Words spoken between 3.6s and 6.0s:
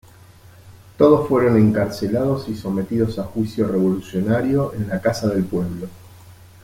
revolucionario en la Casa del Pueblo.